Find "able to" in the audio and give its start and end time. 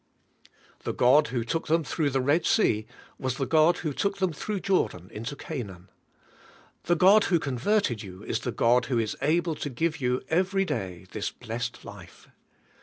9.21-9.69